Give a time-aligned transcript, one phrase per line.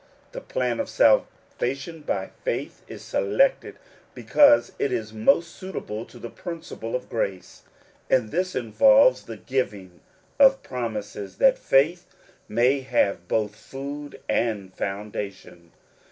[0.31, 3.75] The plan of salvation by faith is selected
[4.15, 7.61] because it is most suitable to the principle of grace;
[8.09, 9.99] and this involves the giving
[10.39, 12.07] of promises, that faith
[12.49, 15.71] may have both food and foundation.